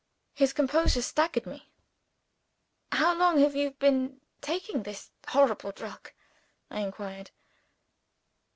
His 0.33 0.51
composure 0.51 1.03
staggered 1.03 1.45
me. 1.45 1.69
"How 2.91 3.13
long 3.13 3.37
have 3.39 3.55
you 3.55 3.69
been 3.69 4.19
taking 4.41 4.81
this 4.81 5.11
horrible 5.27 5.71
drug?" 5.71 6.09
I 6.71 6.79
inquired. 6.79 7.29